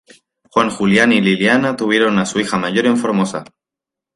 [0.49, 3.43] Juan Julián y Liliana tuvieron a su hija mayor en Formosa.